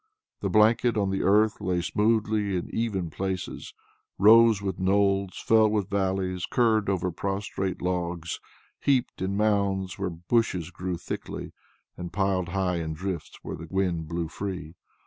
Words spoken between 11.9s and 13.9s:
and piled high in drifts where the